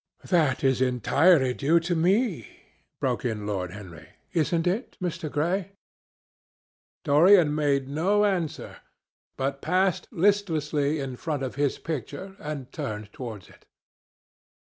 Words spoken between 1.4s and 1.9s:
due